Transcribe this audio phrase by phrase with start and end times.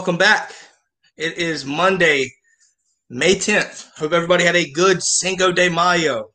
[0.00, 0.54] Welcome back.
[1.18, 2.32] It is Monday,
[3.10, 3.86] May 10th.
[3.98, 6.30] Hope everybody had a good Cinco de Mayo.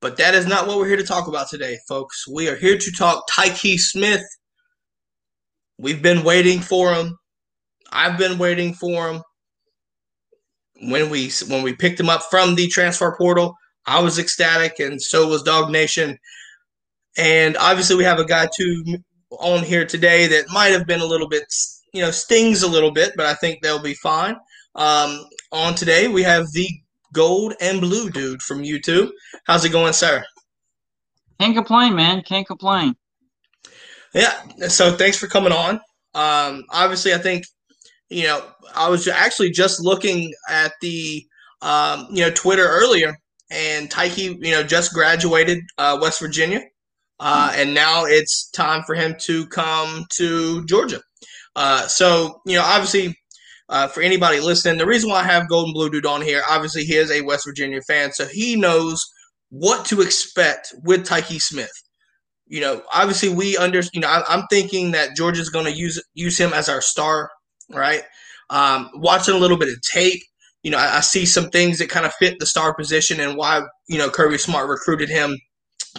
[0.00, 2.26] But that is not what we're here to talk about today, folks.
[2.26, 4.22] We are here to talk Tyke Smith.
[5.76, 7.18] We've been waiting for him.
[7.92, 9.22] I've been waiting for him.
[10.80, 13.52] When we when we picked him up from the transfer portal,
[13.84, 16.16] I was ecstatic, and so was Dog Nation.
[17.18, 18.96] And obviously, we have a guy too
[19.32, 21.44] on here today that might have been a little bit
[21.92, 24.36] you know stings a little bit, but I think they'll be fine.
[24.74, 26.68] Um, on today, we have the
[27.12, 29.10] gold and blue dude from YouTube.
[29.46, 30.24] How's it going, sir?
[31.40, 32.22] Can't complain, man.
[32.22, 32.94] Can't complain.
[34.14, 34.34] Yeah.
[34.68, 35.80] So thanks for coming on.
[36.14, 37.44] Um, obviously, I think
[38.08, 41.24] you know I was actually just looking at the
[41.62, 43.16] um, you know Twitter earlier,
[43.50, 46.62] and Tykee you know just graduated uh, West Virginia,
[47.20, 51.00] uh, and now it's time for him to come to Georgia.
[51.58, 53.18] Uh, so, you know, obviously,
[53.68, 56.40] uh, for anybody listening, the reason why I have Gold and Blue Dude on here,
[56.48, 59.04] obviously, he is a West Virginia fan, so he knows
[59.50, 61.72] what to expect with Tyke Smith.
[62.46, 66.00] You know, obviously, we under, you know, I, am thinking that Georgia's going to use
[66.14, 67.28] use him as our star,
[67.70, 68.04] right?
[68.50, 70.22] Um, watching a little bit of tape,
[70.62, 73.36] you know, I, I see some things that kind of fit the star position and
[73.36, 75.36] why you know Kirby Smart recruited him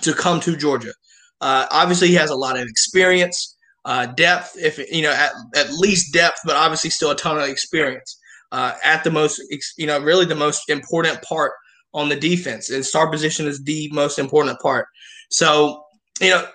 [0.03, 0.93] to come to Georgia.
[1.41, 3.57] Uh, obviously, he has a lot of experience
[3.89, 7.49] uh, depth, if you know, at, at least depth, but obviously still a ton of
[7.49, 8.19] experience.
[8.51, 9.41] Uh, at the most,
[9.77, 11.53] you know, really the most important part
[11.95, 14.85] on the defense, and star position is the most important part.
[15.31, 15.83] So,
[16.21, 16.47] you know,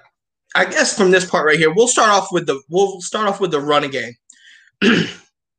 [0.55, 3.41] I guess from this part right here, we'll start off with the we'll start off
[3.41, 4.13] with the running game.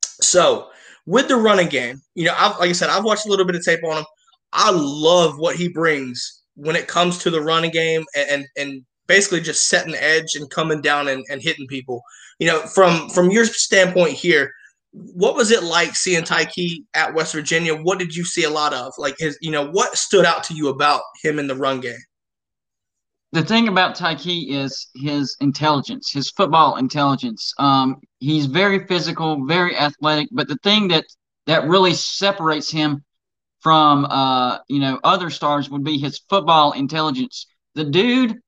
[0.05, 0.69] so,
[1.05, 3.55] with the running game, you know, I've, like I said, I've watched a little bit
[3.55, 4.05] of tape on him.
[4.53, 8.85] I love what he brings when it comes to the running game and and, and
[9.07, 12.01] basically just setting edge and coming down and, and hitting people.
[12.39, 14.51] You know, from from your standpoint here,
[14.91, 17.75] what was it like seeing Tyke at West Virginia?
[17.75, 18.93] What did you see a lot of?
[18.97, 21.99] Like his, you know, what stood out to you about him in the run game?
[23.31, 27.53] The thing about Tyke is his intelligence, his football intelligence.
[27.57, 31.05] Um, he's very physical, very athletic, but the thing that
[31.45, 33.03] that really separates him
[33.59, 37.47] from uh, you know other stars would be his football intelligence.
[37.73, 38.39] The dude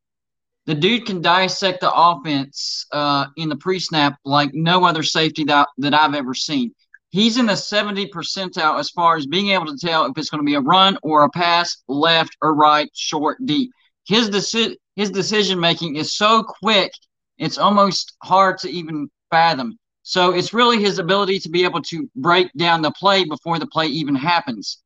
[0.68, 5.70] the dude can dissect the offense uh, in the pre-snap like no other safety that,
[5.78, 6.76] that I've ever seen.
[7.10, 10.44] He's in the 70 percentile as far as being able to tell if it's going
[10.44, 13.72] to be a run or a pass, left or right, short, deep.
[14.06, 16.92] His deci- his decision making is so quick,
[17.38, 19.80] it's almost hard to even fathom.
[20.04, 23.68] So it's really his ability to be able to break down the play before the
[23.68, 24.82] play even happens.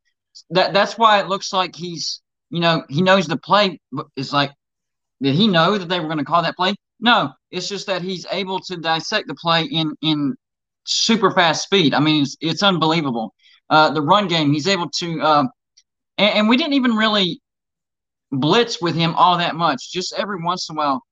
[0.51, 2.21] That that's why it looks like he's
[2.51, 3.79] you know he knows the play.
[4.15, 4.51] It's like
[5.21, 6.75] did he know that they were going to call that play?
[6.99, 10.35] No, it's just that he's able to dissect the play in in
[10.85, 11.93] super fast speed.
[11.93, 13.33] I mean, it's, it's unbelievable.
[13.69, 15.43] Uh, the run game, he's able to, uh,
[16.17, 17.39] and, and, we didn't even really
[18.31, 19.91] blitz with him all that much.
[19.91, 21.03] Just every once in a while,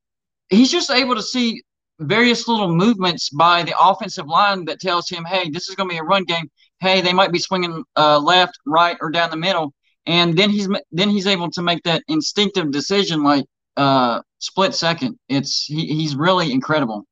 [0.49, 1.61] he's just able to see
[1.99, 5.93] various little movements by the offensive line that tells him, "Hey, this is going to
[5.93, 6.49] be a run game.
[6.81, 9.73] Hey, they might be swinging uh, left, right, or down the middle."
[10.05, 13.45] And then he's then he's able to make that instinctive decision, like,
[13.79, 15.17] uh, split second.
[15.29, 17.05] It's he, he's really incredible.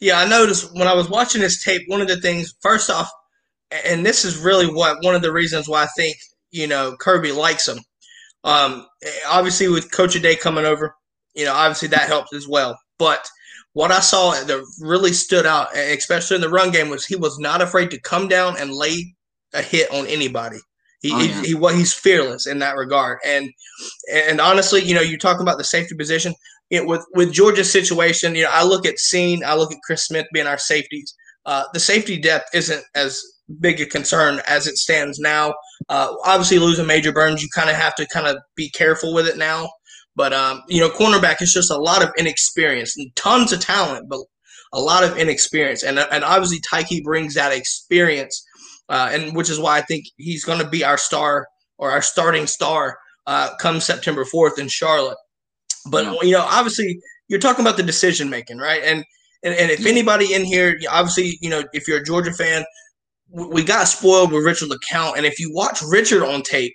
[0.00, 1.82] Yeah, I noticed when I was watching this tape.
[1.86, 3.10] One of the things, first off,
[3.84, 6.16] and this is really what one of the reasons why I think
[6.50, 7.78] you know Kirby likes him.
[8.42, 8.86] Um,
[9.28, 10.96] obviously, with Coach Addae coming over,
[11.34, 12.78] you know, obviously that helped as well.
[12.98, 13.28] But
[13.74, 17.38] what I saw that really stood out, especially in the run game, was he was
[17.38, 19.14] not afraid to come down and lay
[19.52, 20.58] a hit on anybody.
[21.02, 21.42] He, oh, yeah.
[21.42, 23.18] he, he he's fearless in that regard.
[23.24, 23.50] And
[24.12, 26.34] and honestly, you know, you talk about the safety position.
[26.70, 29.78] You know, with with Georgia's situation, you know, I look at Cine, I look at
[29.84, 31.14] Chris Smith being our safeties.
[31.44, 33.20] Uh, the safety depth isn't as
[33.60, 35.54] big a concern as it stands now.
[35.88, 39.26] Uh, obviously, losing Major Burns, you kind of have to kind of be careful with
[39.26, 39.68] it now.
[40.14, 44.08] But um, you know, cornerback is just a lot of inexperience and tons of talent,
[44.08, 44.20] but
[44.72, 45.82] a lot of inexperience.
[45.82, 48.46] And and obviously, Tyke brings that experience
[48.92, 51.48] uh, and which is why I think he's going to be our star
[51.78, 55.16] or our starting star uh, come September 4th in Charlotte.
[55.90, 56.14] But yeah.
[56.22, 58.82] you know, obviously, you're talking about the decision making, right?
[58.84, 59.02] And
[59.42, 62.64] and, and if anybody in here, obviously, you know, if you're a Georgia fan,
[63.28, 66.74] we got spoiled with Richard LeCounte, and if you watch Richard on tape,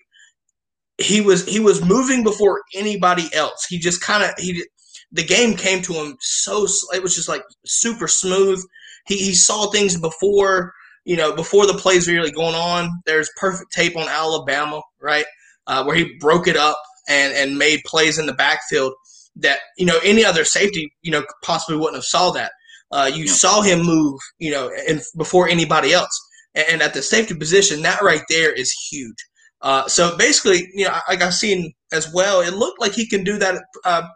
[0.97, 3.65] he was he was moving before anybody else.
[3.69, 4.65] He just kind of he
[5.11, 8.59] the game came to him so it was just like super smooth.
[9.05, 10.73] He he saw things before
[11.07, 15.25] you know, before the plays were really going on, there's perfect tape on Alabama, right,
[15.65, 16.77] uh, where he broke it up
[17.07, 18.93] and and made plays in the backfield
[19.37, 22.51] that you know any other safety you know possibly wouldn't have saw that.
[22.91, 26.11] Uh, you saw him move, you know, and before anybody else.
[26.55, 29.17] And at the safety position, that right there is huge.
[29.61, 33.23] Uh, so basically, you know, like I've seen as well, it looked like he can
[33.23, 34.07] do that uh,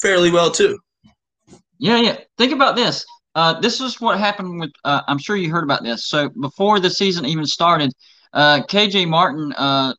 [0.00, 0.78] fairly well too.
[1.78, 2.18] Yeah, yeah.
[2.38, 3.04] Think about this.
[3.34, 4.70] Uh, this is what happened with.
[4.84, 6.06] Uh, I'm sure you heard about this.
[6.06, 7.92] So before the season even started,
[8.32, 9.94] uh, KJ Martin uh,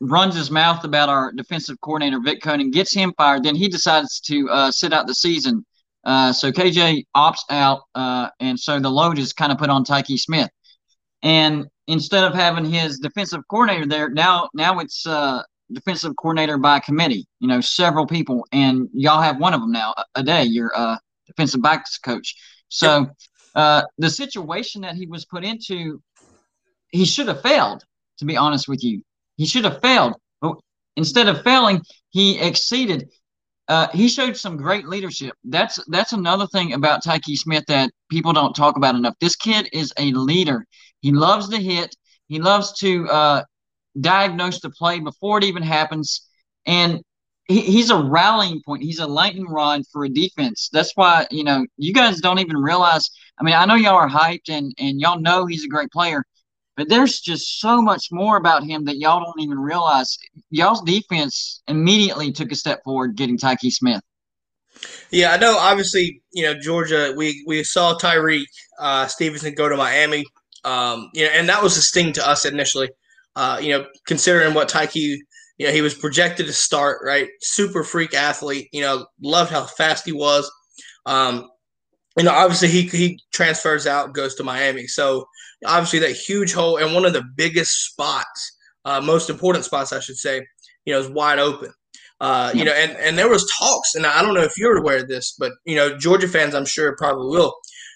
[0.00, 3.42] runs his mouth about our defensive coordinator Vic Koenning, gets him fired.
[3.44, 5.64] Then he decides to uh, sit out the season.
[6.04, 7.82] Uh, so KJ opts out,
[8.40, 10.50] and so the load is kind of put on Tyke Smith.
[11.22, 15.06] And instead of having his defensive coordinator there, now now it's
[15.72, 17.26] defensive coordinator by committee.
[17.40, 20.46] You know, several people, and y'all have one of them now a, Addae.
[20.50, 22.34] Your uh, defensive backs coach.
[22.68, 23.08] So
[23.54, 26.00] uh, the situation that he was put into,
[26.90, 27.84] he should have failed.
[28.18, 29.02] To be honest with you,
[29.36, 30.14] he should have failed.
[30.40, 30.56] But
[30.96, 33.08] instead of failing, he exceeded.
[33.66, 35.34] Uh, he showed some great leadership.
[35.44, 39.14] That's that's another thing about Tyke Smith that people don't talk about enough.
[39.20, 40.66] This kid is a leader.
[41.00, 41.96] He loves to hit.
[42.28, 43.42] He loves to uh,
[44.00, 46.28] diagnose the play before it even happens.
[46.66, 47.02] And
[47.46, 48.82] he, he's a rallying point.
[48.82, 50.68] He's a lightning rod for a defense.
[50.72, 53.10] That's why, you know, you guys don't even realize.
[53.38, 56.24] I mean, I know y'all are hyped and, and y'all know he's a great player,
[56.76, 60.18] but there's just so much more about him that y'all don't even realize.
[60.50, 64.02] Y'all's defense immediately took a step forward getting Tyke Smith.
[65.10, 65.56] Yeah, I know.
[65.56, 67.14] Obviously, you know Georgia.
[67.16, 68.44] We we saw Tyrique
[68.78, 70.24] uh, Stevenson go to Miami.
[70.64, 72.88] Um, you know, and that was a sting to us initially.
[73.36, 75.18] Uh, you know, considering what Tykee,
[75.58, 77.28] you know, he was projected to start, right?
[77.40, 78.68] Super freak athlete.
[78.72, 80.50] You know, loved how fast he was.
[81.06, 81.48] Um,
[82.16, 84.86] you know, obviously he he transfers out, goes to Miami.
[84.86, 85.26] So
[85.66, 90.00] obviously that huge hole and one of the biggest spots, uh, most important spots, I
[90.00, 90.46] should say,
[90.84, 91.72] you know, is wide open.
[92.20, 94.98] Uh, you know, and, and there was talks, and I don't know if you're aware
[94.98, 97.54] of this, but you know, Georgia fans, I'm sure probably will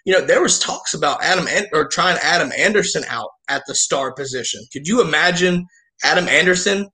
[0.09, 4.11] you know, there was talks about Adam or trying Adam Anderson out at the star
[4.15, 4.63] position.
[4.73, 5.67] Could you imagine
[6.03, 6.89] Adam Anderson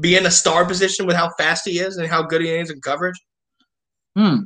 [0.00, 2.80] being a star position with how fast he is and how good he is in
[2.80, 3.20] coverage?
[4.16, 4.40] Hmm.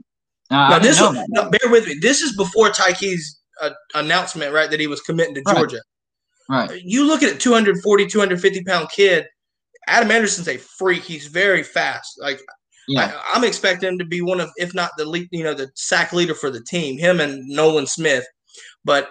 [0.50, 1.96] Uh, now, this was, now, bear with me.
[2.00, 5.80] This is before Tyke's uh, announcement, right, that he was committing to Georgia.
[6.48, 6.70] Right.
[6.70, 6.82] right.
[6.84, 9.26] You look at a 240, 250 pound kid.
[9.88, 11.02] Adam Anderson's a freak.
[11.02, 12.18] He's very fast.
[12.20, 12.40] Like
[12.88, 13.20] yeah.
[13.32, 15.70] I, am expecting him to be one of, if not the lead, you know, the
[15.74, 16.98] sack leader for the team.
[16.98, 18.24] Him and Nolan Smith.
[18.84, 19.08] But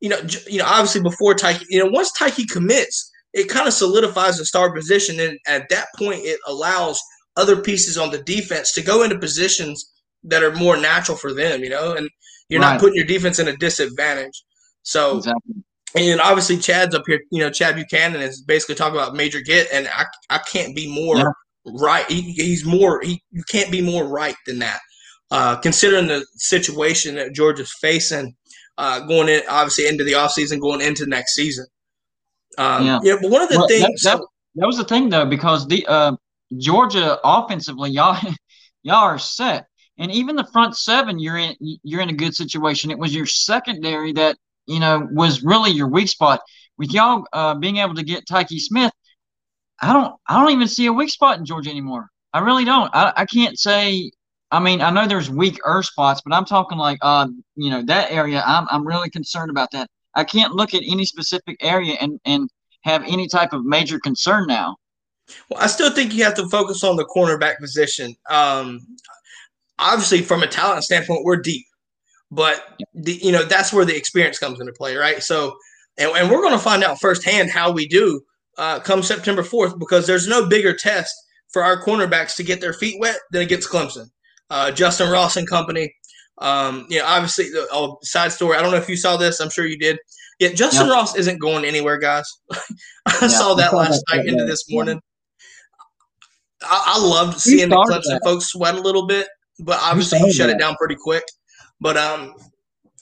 [0.00, 3.66] you know, j- you know, obviously before Tyke, you know, once Tyke commits, it kind
[3.66, 7.00] of solidifies the star position, and at that point, it allows
[7.36, 9.92] other pieces on the defense to go into positions
[10.24, 11.62] that are more natural for them.
[11.62, 12.08] You know, and
[12.48, 12.72] you're right.
[12.72, 14.44] not putting your defense in a disadvantage.
[14.82, 15.18] So.
[15.18, 15.54] Exactly.
[15.96, 17.18] And obviously, Chad's up here.
[17.30, 20.86] You know, Chad Buchanan is basically talking about major get, and I, I can't be
[20.86, 21.30] more yeah
[21.74, 22.08] right.
[22.10, 23.00] He, he's more.
[23.02, 24.80] He you can't be more right than that.
[25.30, 28.34] Uh, considering the situation that Georgia's facing,
[28.78, 31.66] uh, going in obviously into the offseason, going into next season.
[32.56, 32.98] Um, yeah.
[33.02, 34.26] yeah, but one of the well, things that, that,
[34.56, 36.16] that, was the thing though, because the uh,
[36.56, 38.18] Georgia offensively, y'all
[38.82, 39.66] y'all are set,
[39.98, 42.90] and even the front seven, you're in you're in a good situation.
[42.90, 44.36] It was your secondary that
[44.66, 46.40] you know was really your weak spot.
[46.78, 48.92] With y'all uh, being able to get Tyke Smith,
[49.80, 52.08] I don't I don't even see a weak spot in Georgia anymore.
[52.32, 52.90] I really don't.
[52.94, 54.10] I, I can't say.
[54.50, 57.82] I mean, I know there's weak weaker spots, but I'm talking like uh, you know,
[57.86, 58.42] that area.
[58.46, 59.88] I'm I'm really concerned about that.
[60.14, 62.48] I can't look at any specific area and and
[62.82, 64.76] have any type of major concern now.
[65.50, 68.14] Well, I still think you have to focus on the cornerback position.
[68.30, 68.80] Um,
[69.78, 71.66] obviously, from a talent standpoint, we're deep,
[72.30, 75.22] but the, you know that's where the experience comes into play, right?
[75.22, 75.56] So,
[75.98, 78.22] and, and we're going to find out firsthand how we do
[78.58, 81.14] uh, come September 4th because there's no bigger test
[81.48, 84.10] for our cornerbacks to get their feet wet than against Clemson.
[84.50, 85.94] Uh, Justin Ross and company.
[86.40, 88.56] Um, you know, obviously, the oh, side story.
[88.56, 89.40] I don't know if you saw this.
[89.40, 89.98] I'm sure you did.
[90.38, 90.94] Yeah, Justin yep.
[90.94, 92.24] Ross isn't going anywhere, guys.
[93.06, 95.00] I saw that last night into this morning.
[96.62, 98.20] I, I loved seeing the Clemson that.
[98.24, 99.26] folks sweat a little bit,
[99.58, 100.56] but obviously he shut that.
[100.56, 101.24] it down pretty quick.
[101.80, 102.34] But um,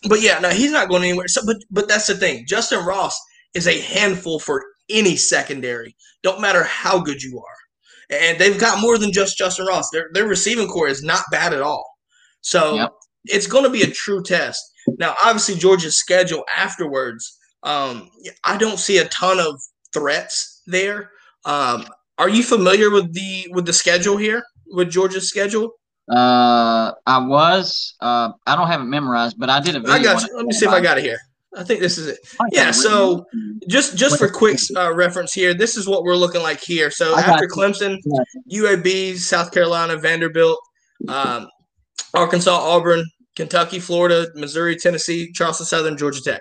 [0.09, 1.28] but yeah, no, he's not going anywhere.
[1.28, 2.45] So, but but that's the thing.
[2.47, 3.19] Justin Ross
[3.55, 5.95] is a handful for any secondary.
[6.23, 8.16] Don't matter how good you are.
[8.19, 9.90] And they've got more than just Justin Ross.
[9.90, 11.85] Their their receiving corps is not bad at all.
[12.40, 12.93] So yep.
[13.28, 14.62] It's going to be a true test.
[14.99, 18.11] Now, obviously, Georgia's schedule afterwards, um,
[18.45, 19.61] I don't see a ton of
[19.92, 21.11] threats there.
[21.45, 21.87] Um,
[22.18, 25.73] are you familiar with the with the schedule here with Georgia's schedule?
[26.09, 27.95] Uh, I was.
[28.00, 29.95] Uh, I don't have it memorized, but I did a video.
[29.95, 30.37] I got you.
[30.37, 31.18] Let me see if I got it here.
[31.56, 32.18] I think this is it.
[32.52, 32.71] Yeah.
[32.71, 33.26] So
[33.66, 36.90] just just for quick uh, reference here, this is what we're looking like here.
[36.90, 37.99] So after Clemson,
[38.52, 40.59] UAB, South Carolina, Vanderbilt,
[41.09, 41.49] um,
[42.14, 43.04] Arkansas, Auburn,
[43.37, 46.40] Kentucky, Florida, Missouri, Tennessee, Charleston Southern, Georgia Tech.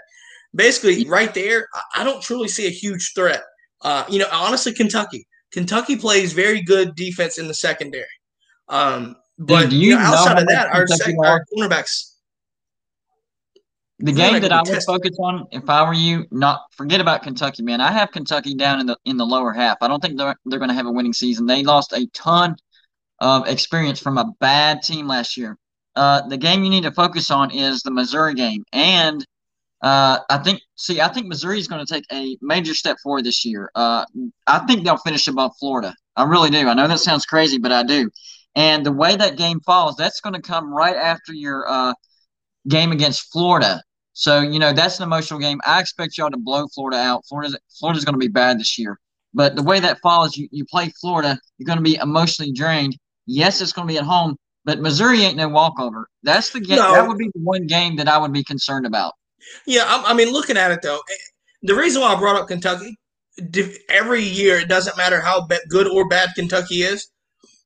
[0.55, 3.43] Basically, right there, I don't truly see a huge threat.
[3.81, 5.27] Uh, you know, honestly, Kentucky.
[5.51, 8.05] Kentucky plays very good defense in the secondary.
[8.69, 12.13] Um, but you, you know, outside of that, our, sec- our cornerbacks.
[13.99, 17.63] The game that I would focus on, if I were you, not forget about Kentucky,
[17.63, 17.79] man.
[17.79, 19.77] I have Kentucky down in the in the lower half.
[19.79, 21.45] I don't think they're they're going to have a winning season.
[21.45, 22.57] They lost a ton
[23.19, 25.57] of experience from a bad team last year.
[25.95, 29.25] Uh, the game you need to focus on is the Missouri game, and
[29.81, 33.23] uh, I think see, I think Missouri is going to take a major step forward
[33.23, 33.69] this year.
[33.75, 34.05] Uh,
[34.47, 35.93] I think they'll finish above Florida.
[36.15, 36.67] I really do.
[36.67, 38.09] I know that sounds crazy, but I do.
[38.55, 41.93] And the way that game falls, that's going to come right after your uh,
[42.67, 43.81] game against Florida.
[44.13, 45.59] So, you know, that's an emotional game.
[45.65, 47.25] I expect y'all to blow Florida out.
[47.27, 48.97] Florida's, Florida's going to be bad this year.
[49.33, 52.97] But the way that falls, you, you play Florida, you're going to be emotionally drained.
[53.25, 56.09] Yes, it's going to be at home, but Missouri ain't no walkover.
[56.23, 56.77] That's the game.
[56.77, 56.91] No.
[56.91, 59.13] That would be the one game that I would be concerned about.
[59.65, 60.99] Yeah, I, I mean, looking at it though,
[61.61, 62.97] the reason why I brought up Kentucky,
[63.89, 67.07] every year it doesn't matter how good or bad Kentucky is,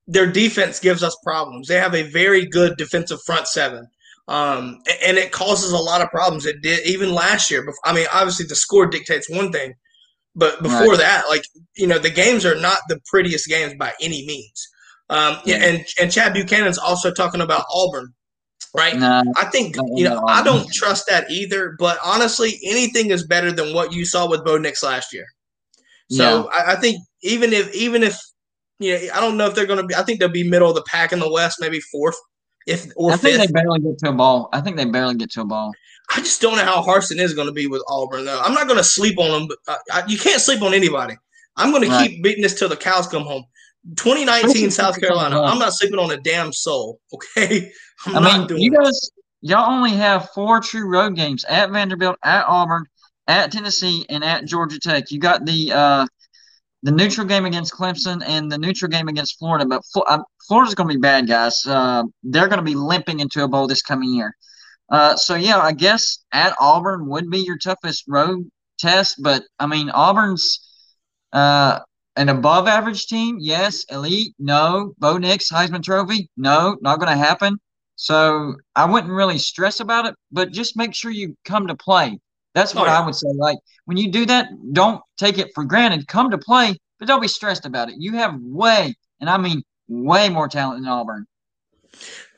[0.08, 1.68] their defense gives us problems.
[1.68, 3.88] They have a very good defensive front seven.
[4.28, 6.46] Um, and it causes a lot of problems.
[6.46, 7.66] It did even last year.
[7.84, 9.74] I mean, obviously the score dictates one thing,
[10.36, 11.00] but before right.
[11.00, 11.44] that, like
[11.78, 14.68] you know, the games are not the prettiest games by any means.
[15.10, 18.14] Um, yeah, and and Chad Buchanan's also talking about Auburn,
[18.76, 18.96] right?
[18.98, 21.76] Nah, I think you know I don't trust that either.
[21.80, 25.26] But honestly, anything is better than what you saw with Bo Nix last year.
[26.12, 26.62] So yeah.
[26.62, 28.20] I, I think even if even if
[28.80, 29.96] you know, I don't know if they're going to be.
[29.96, 32.18] I think they'll be middle of the pack in the West, maybe fourth,
[32.66, 33.48] if or I think fifth.
[33.48, 34.50] they barely get to a ball.
[34.54, 35.72] I think they barely get to a ball.
[36.16, 38.40] I just don't know how Harsin is going to be with Auburn, though.
[38.40, 41.16] I'm not going to sleep on them, but uh, I, you can't sleep on anybody.
[41.56, 42.04] I'm going right.
[42.04, 43.44] to keep beating this till the cows come home.
[43.96, 45.42] 2019 South Carolina.
[45.42, 47.00] I'm not sleeping on a damn soul.
[47.14, 47.72] Okay,
[48.06, 52.46] I'm i mean, you guys, y'all only have four true road games at Vanderbilt, at
[52.46, 52.86] Auburn,
[53.28, 55.12] at Tennessee, and at Georgia Tech.
[55.12, 56.06] You got the uh,
[56.84, 59.66] the neutral game against Clemson and the neutral game against Florida.
[59.66, 61.62] But uh, Florida's going to be bad, guys.
[61.68, 64.36] Uh, they're going to be limping into a bowl this coming year.
[64.90, 69.22] Uh, so yeah, I guess at Auburn would be your toughest road test.
[69.22, 70.66] But I mean, Auburn's
[71.34, 71.80] uh,
[72.20, 73.38] an above average team.
[73.40, 74.36] Yes, elite.
[74.38, 76.30] No, Bo Nix Heisman Trophy.
[76.36, 77.58] No, not going to happen.
[77.96, 82.20] So I wouldn't really stress about it, but just make sure you come to play.
[82.54, 83.00] That's what oh, yeah.
[83.00, 83.30] I would say.
[83.34, 86.08] Like when you do that, don't take it for granted.
[86.10, 87.96] Come to play, but don't be stressed about it.
[87.98, 91.26] You have way, and I mean way more talent than Auburn.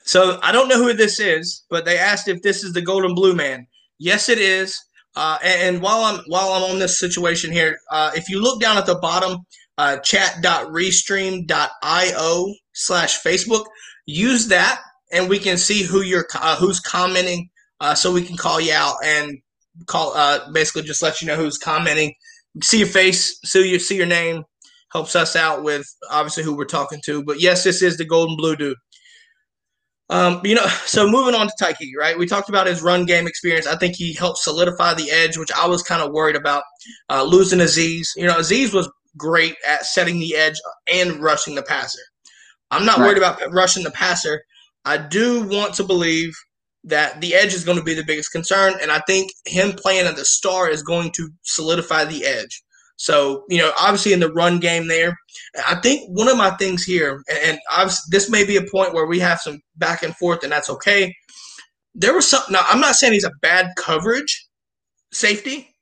[0.04, 3.04] So I don't know who this is, but they asked if this is the Gold
[3.04, 3.66] and Blue Man.
[3.98, 4.80] Yes, it is.
[5.16, 8.62] Uh, and, and, while I'm while I'm on this situation here, uh, if you look
[8.62, 9.46] down at the bottom,
[9.78, 13.66] uh, chat.restream.io slash Facebook,
[14.06, 17.50] use that, and we can see who you're uh, who's commenting,
[17.80, 19.40] uh, so we can call you out and
[19.88, 22.14] call uh, basically just let you know who's commenting.
[22.62, 24.44] See your face, see your see your name,
[24.92, 27.24] helps us out with obviously who we're talking to.
[27.24, 28.78] But yes, this is the gold and blue dude.
[30.10, 32.18] Um, you know, so moving on to Tyke, right?
[32.18, 33.66] We talked about his run game experience.
[33.66, 36.64] I think he helped solidify the edge, which I was kind of worried about
[37.10, 38.10] uh, losing Azeez.
[38.16, 40.60] You know, Azeez was great at setting the edge
[40.92, 42.02] and rushing the passer.
[42.72, 43.08] I'm not right.
[43.08, 44.44] worried about rushing the passer.
[44.86, 46.34] I do want to believe
[46.84, 48.74] that the edge is going to be the biggest concern.
[48.82, 52.64] And I think him playing at the star is going to solidify the edge.
[52.96, 55.18] So, you know, obviously in the run game there,
[55.68, 59.08] I think one of my things here, and, and this may be a point where
[59.08, 61.14] we have some back and forth, and that's okay.
[61.96, 64.48] There was some, now I'm not saying he's a bad coverage
[65.12, 65.76] safety,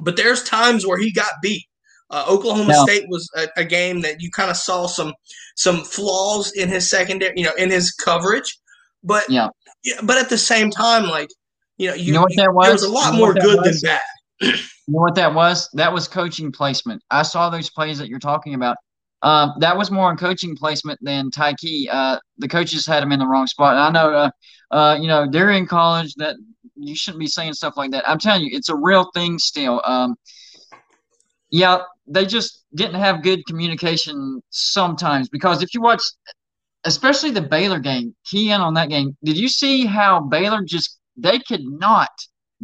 [0.00, 1.64] but there's times where he got beat.
[2.10, 2.84] Uh, Oklahoma no.
[2.84, 5.12] State was a, a, game that you kind of saw some
[5.56, 8.58] some flaws in his secondary, you know, in his coverage.
[9.04, 9.48] But yeah.
[9.84, 11.28] yeah, but at the same time, like
[11.76, 12.64] you know, you, you know what that was.
[12.64, 13.80] There was a lot you know more good was?
[13.82, 14.00] than bad.
[14.40, 14.52] you
[14.88, 15.68] know what that was?
[15.74, 17.02] That was coaching placement.
[17.10, 18.76] I saw those plays that you're talking about.
[19.22, 21.88] Um, that was more on coaching placement than Tyke.
[21.90, 23.74] Uh, the coaches had him in the wrong spot.
[23.74, 24.30] And I know, uh,
[24.70, 26.36] uh, you know, they're in college that
[26.76, 28.08] you shouldn't be saying stuff like that.
[28.08, 29.82] I'm telling you, it's a real thing still.
[29.84, 30.14] Um,
[31.50, 36.02] yeah, they just didn't have good communication sometimes because if you watch
[36.84, 39.16] especially the Baylor game, key in on that game.
[39.24, 42.10] Did you see how Baylor just they could not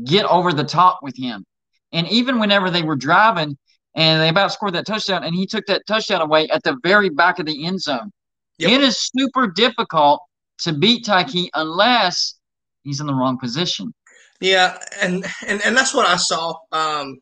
[0.05, 1.45] get over the top with him?
[1.93, 3.57] And even whenever they were driving
[3.95, 7.09] and they about scored that touchdown, and he took that touchdown away at the very
[7.09, 8.11] back of the end zone.
[8.59, 8.71] Yep.
[8.71, 10.21] It is super difficult
[10.61, 12.35] to beat Tyke unless
[12.83, 13.95] he's in the wrong position.
[14.41, 16.55] Yeah, and and, and that's what I saw.
[16.73, 17.19] Um,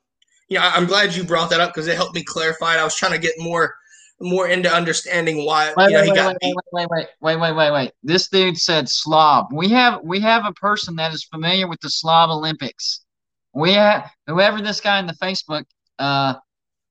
[0.53, 2.79] yeah, I'm glad you brought that up because it helped me clarify it.
[2.79, 3.75] I was trying to get more
[4.21, 6.55] more into understanding why Wait, you know wait, he wait, got wait, beat.
[6.73, 7.93] wait, wait, wait, wait, wait, wait.
[8.03, 9.47] This dude said slob.
[9.53, 13.01] We have we have a person that is familiar with the slob Olympics.
[13.55, 15.65] We have whoever this guy in the Facebook,
[15.99, 16.35] uh,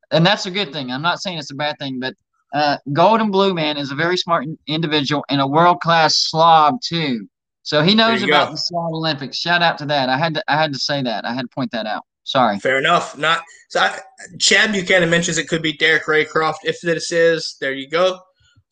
[0.10, 0.92] and that's a good thing.
[0.92, 2.16] I'm not saying it's a bad thing, but
[2.54, 6.82] uh, Gold and Blue Man is a very smart individual and a world class slob
[6.82, 7.28] too.
[7.64, 8.54] So he knows about go.
[8.54, 9.38] the slob Olympics.
[9.38, 10.10] Shout out to that.
[10.10, 11.26] I had to I had to say that.
[11.26, 12.04] I had to point that out.
[12.24, 12.60] Sorry.
[12.60, 13.18] Fair enough.
[13.18, 13.80] Not so.
[13.80, 14.00] I,
[14.40, 16.58] Chad Buchanan mentions it could be Derek Raycroft.
[16.64, 18.20] If this is, there you go.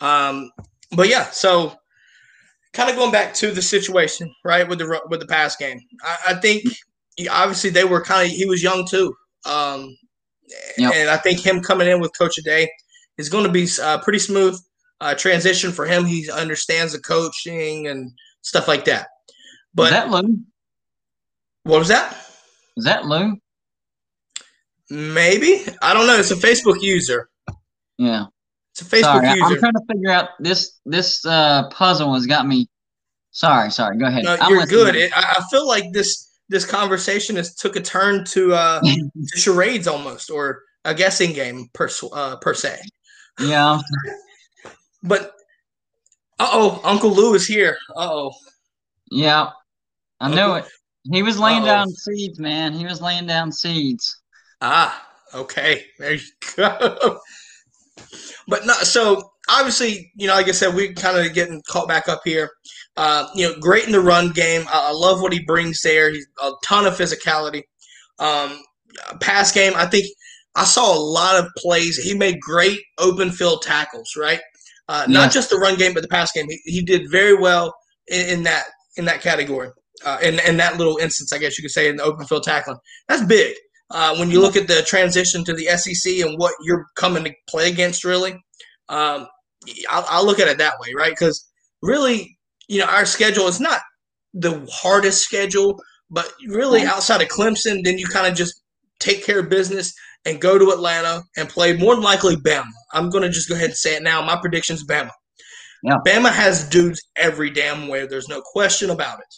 [0.02, 0.52] Um,
[0.96, 1.76] but yeah, so
[2.74, 5.80] kind of going back to the situation, right, with the with the pass game.
[6.04, 6.64] I, I think
[7.30, 9.14] obviously they were kind of he was young too,
[9.46, 9.98] um,
[10.78, 10.94] Yep.
[10.96, 12.68] and I think him coming in with Coach Addae
[13.18, 14.60] is going to be uh, pretty smooth
[15.02, 16.06] uh, transition for him.
[16.06, 19.08] He understands the coaching and stuff like that.
[19.74, 20.40] But is that Lou?
[21.64, 22.16] what was that?
[22.80, 23.36] Is that Lou?
[24.90, 26.18] Maybe I don't know.
[26.18, 27.30] It's a Facebook user.
[27.98, 28.28] Yeah.
[28.72, 29.44] It's a Facebook sorry, user.
[29.44, 32.70] I'm trying to figure out this this uh, puzzle has got me.
[33.32, 33.98] Sorry, sorry.
[33.98, 34.24] Go ahead.
[34.24, 34.96] No, you're good.
[34.96, 39.86] It, I, feel like this this conversation has took a turn to uh, to charades
[39.86, 42.80] almost, or a guessing game per uh, per se.
[43.40, 43.80] yeah.
[45.02, 45.34] But
[46.40, 47.78] uh oh, Uncle Lou is here.
[47.96, 48.32] Uh oh,
[49.12, 49.50] Yeah.
[50.22, 50.66] I know it.
[51.12, 51.66] He was laying Uh-oh.
[51.68, 52.74] down seeds, man.
[52.74, 54.22] He was laying down seeds.
[54.62, 56.22] ah, okay, there you
[56.56, 57.20] go.
[58.48, 59.32] but not so.
[59.52, 62.52] Obviously, you know, like I said, we're kind of getting caught back up here.
[62.98, 64.64] Uh, you know, great in the run game.
[64.72, 66.12] I, I love what he brings there.
[66.12, 67.64] He's a ton of physicality.
[68.20, 68.62] Um,
[69.22, 70.06] pass game, I think
[70.56, 71.98] I saw a lot of plays.
[71.98, 74.42] He made great open field tackles, right?
[74.88, 75.34] Uh, Not Yes.
[75.34, 76.48] just the run game, but the pass game.
[76.50, 77.74] He, he did very well
[78.08, 78.66] in, in that
[78.98, 79.70] in that category.
[80.06, 82.44] Uh, in, in that little instance, I guess you could say in the open field
[82.44, 82.78] tackling.
[83.08, 83.56] That's big.
[83.92, 87.34] Uh, when you look at the transition to the SEC and what you're coming to
[87.50, 88.34] play against, really,
[88.88, 89.28] um,
[89.90, 91.12] I'll, I'll look at it that way, right?
[91.12, 91.48] Because
[91.82, 93.82] really, you know, our schedule is not
[94.34, 98.62] the hardest schedule, but really outside of Clemson, then you kind of just
[99.00, 99.94] take care of business
[100.26, 102.70] and go to Atlanta and play more than likely Bama.
[102.94, 104.22] I'm going to just go ahead and say it now.
[104.22, 105.12] My prediction's Bama.
[105.84, 105.98] Yeah.
[106.06, 108.06] Bama has dudes every damn way.
[108.06, 109.36] There's no question about it.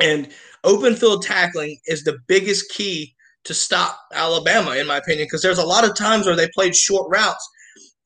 [0.00, 0.28] And
[0.64, 5.58] open field tackling is the biggest key to stop Alabama, in my opinion, because there's
[5.58, 7.48] a lot of times where they played short routes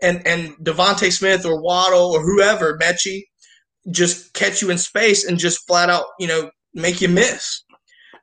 [0.03, 3.23] and and DeVonta Smith or Waddle or whoever, Metchie,
[3.91, 7.65] just catch you in space and just flat out, you know, make you miss.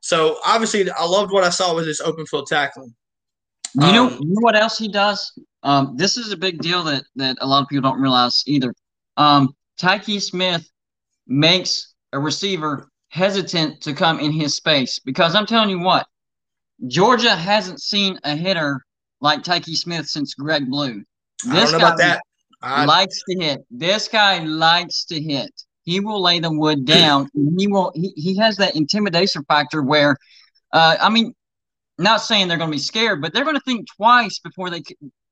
[0.01, 2.93] So obviously, I loved what I saw with this open field tackling.
[3.73, 5.37] You know, Um, you know what else he does?
[5.63, 8.73] Um, this is a big deal that that a lot of people don't realize either.
[9.17, 10.69] Um, Tyke Smith
[11.27, 16.05] makes a receiver hesitant to come in his space because I'm telling you what,
[16.87, 18.81] Georgia hasn't seen a hitter
[19.21, 21.03] like Tyke Smith since Greg Blue.
[21.49, 22.21] I don't know about that.
[22.61, 23.65] I, likes to hit.
[23.69, 25.51] This guy likes to hit.
[25.83, 27.29] He will lay the wood down.
[27.57, 27.91] he will.
[27.93, 30.17] He, he has that intimidation factor where,
[30.73, 31.33] uh, I mean,
[31.99, 34.81] not saying they're going to be scared, but they're going to think twice before they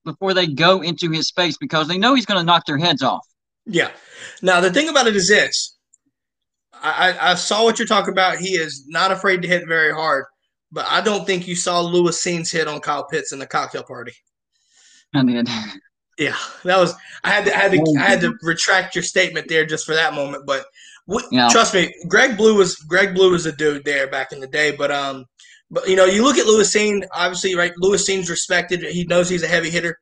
[0.05, 3.01] before they go into his space because they know he's going to knock their heads
[3.01, 3.25] off.
[3.65, 3.91] Yeah.
[4.41, 5.72] Now the thing about it is this:
[6.83, 8.37] I, I, saw what you're talking about.
[8.37, 10.25] He is not afraid to hit very hard,
[10.71, 13.83] but I don't think you saw Lewis Cine's hit on Kyle Pitts in the cocktail
[13.83, 14.11] party.
[15.15, 15.47] I did.
[16.17, 16.93] Yeah, that was.
[17.23, 17.55] I had to.
[17.55, 17.95] I had to.
[17.99, 20.45] I had to retract your statement there just for that moment.
[20.45, 20.65] But
[21.07, 21.49] we, Yeah.
[21.49, 24.75] trust me, Greg Blue was Greg Blue was a dude there back in the day.
[24.75, 25.25] But um,
[25.71, 27.03] but you know, you look at Lewis Cine.
[27.13, 27.71] Obviously, right?
[27.77, 28.83] Lewis Cine's respected.
[28.83, 29.97] He knows he's a heavy hitter,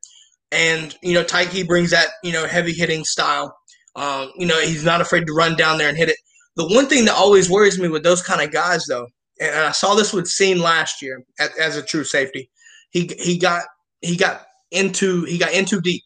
[0.52, 3.56] and you know, Tyke brings that you know heavy hitting style.
[3.96, 6.18] Um, you know, he's not afraid to run down there and hit it.
[6.56, 9.08] The one thing that always worries me with those kind of guys, though,
[9.40, 12.50] and I saw this with Cine last year as, as a true safety,
[12.92, 13.64] he he got
[14.02, 16.04] he got into he got in too deep.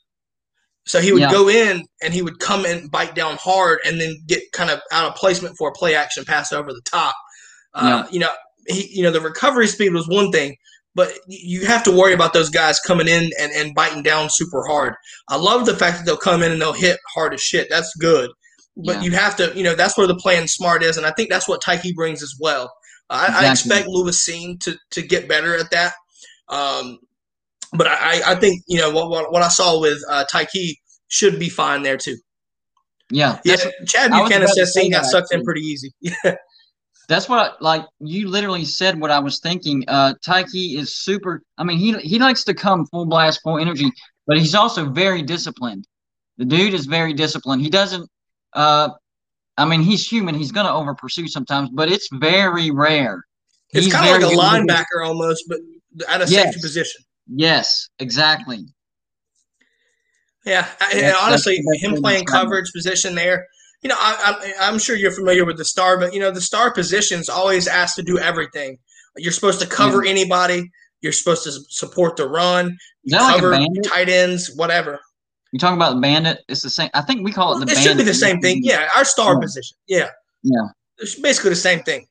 [0.85, 1.31] So he would Yeah.
[1.31, 4.79] go in and he would come and bite down hard and then get kind of
[4.91, 7.15] out of placement for a play action pass over the top.
[7.73, 8.29] Uh, You know,
[8.67, 10.55] he you know the recovery speed was one thing,
[10.93, 14.63] but you have to worry about those guys coming in and, and biting down super
[14.67, 14.93] hard.
[15.27, 17.67] I love the fact that they'll come in and they'll hit hard as shit.
[17.69, 18.29] That's good.
[18.77, 19.01] But Yeah.
[19.01, 21.47] you have to, you know, that's where the playing smart is, and I think that's
[21.47, 22.73] what Tyke brings as well.
[23.09, 25.93] I, I expect Lewis Cine to to get better at that.
[26.49, 26.99] Um,
[27.73, 31.39] but I, I think you know what what, what I saw with uh, Tyke should
[31.39, 32.17] be fine there too.
[33.11, 35.91] Yeah, Yeah, Chad Buchanan says say got sucked in pretty easy.
[36.01, 36.13] Yeah.
[37.07, 39.83] that's what I, like you literally said what I was thinking.
[39.87, 41.43] Uh, Tyke is super.
[41.57, 43.91] I mean, he he likes to come full blast, full energy,
[44.25, 45.87] but he's also very disciplined.
[46.37, 47.61] The dude is very disciplined.
[47.61, 48.09] He doesn't.
[48.55, 48.89] Uh,
[49.57, 50.35] I mean, he's human.
[50.35, 53.23] He's gonna over pursue sometimes, but it's very rare.
[53.71, 55.59] It's kind of like a linebacker almost, but
[56.07, 56.45] at a Yes.
[56.45, 57.01] safety position.
[57.27, 58.65] Yes, exactly.
[60.45, 63.47] Yeah, and honestly, him playing coverage position there.
[63.81, 66.71] You know, I, am sure you're familiar with the star, but you know the star
[66.71, 68.77] position's always asked to do everything.
[69.17, 70.11] You're supposed to cover yeah.
[70.11, 70.71] anybody.
[71.01, 72.77] You're supposed to support the run,
[73.11, 74.99] cover like tight ends, whatever.
[75.55, 76.43] You talk about the bandit?
[76.49, 76.89] It's the same.
[76.93, 77.71] I think we call it the.
[77.71, 77.83] It bandit.
[77.83, 78.59] should be the same thing.
[78.61, 79.39] Yeah, our star yeah.
[79.39, 79.77] position.
[79.87, 80.09] Yeah.
[80.43, 80.67] Yeah.
[80.97, 82.05] It's basically the same thing.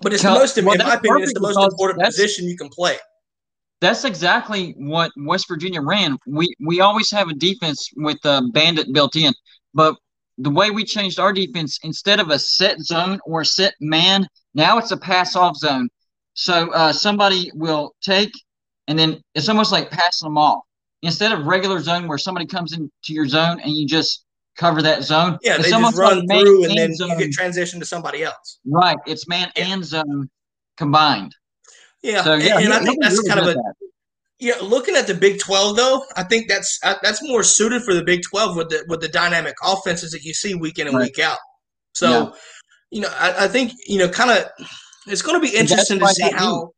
[0.00, 2.70] But it's the most, well, in my opinion, it's the most important position you can
[2.70, 2.96] play.
[3.82, 6.16] That's exactly what West Virginia ran.
[6.26, 9.34] We we always have a defense with a bandit built in,
[9.74, 9.96] but
[10.38, 14.26] the way we changed our defense, instead of a set zone or a set man,
[14.54, 15.90] now it's a pass off zone.
[16.32, 18.32] So uh, somebody will take,
[18.88, 20.62] and then it's almost like passing them off.
[21.04, 24.24] Instead of regular zone where somebody comes into your zone and you just
[24.56, 25.38] cover that zone.
[25.42, 27.10] Yeah, they just run through and then zone.
[27.10, 28.60] you get transition to somebody else.
[28.66, 29.74] Right, it's man yeah.
[29.74, 30.30] and zone
[30.76, 31.34] combined.
[32.02, 33.74] Yeah, so, yeah, and, and I think that's really kind of a that.
[34.38, 34.54] yeah.
[34.62, 38.04] Looking at the Big Twelve, though, I think that's uh, that's more suited for the
[38.04, 41.04] Big Twelve with the with the dynamic offenses that you see week in and right.
[41.04, 41.38] week out.
[41.94, 42.30] So, yeah.
[42.90, 44.66] you know, I, I, think you know, kind of,
[45.06, 46.72] it's going to be interesting to see how.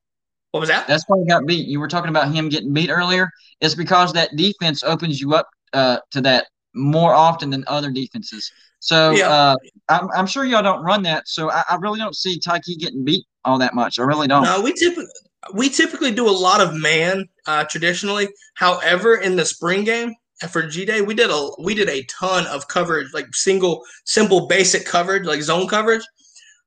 [0.51, 0.87] What was that?
[0.87, 1.67] That's why he got beat.
[1.67, 3.31] You were talking about him getting beat earlier.
[3.61, 8.51] It's because that defense opens you up uh, to that more often than other defenses.
[8.81, 9.29] So yeah.
[9.29, 9.57] uh,
[9.89, 11.27] I'm, I'm, sure y'all don't run that.
[11.27, 13.99] So I, I, really don't see Tyke getting beat all that much.
[13.99, 14.45] I really don't.
[14.45, 15.07] No, we typically
[15.55, 18.29] we typically do a lot of man uh, traditionally.
[18.55, 20.15] However, in the spring game
[20.51, 24.47] for G Day, we did a we did a ton of coverage, like single, simple,
[24.47, 26.05] basic coverage, like zone coverage.